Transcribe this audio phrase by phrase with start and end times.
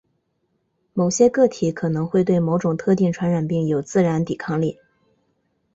[0.93, 4.79] 某些个体可能会对某种特定传染病有自然抵抗力。